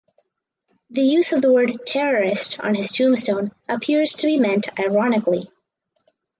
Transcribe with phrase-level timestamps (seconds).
[0.89, 5.51] The use of the word "terrorist" on his tombstone appears to be meant ironically.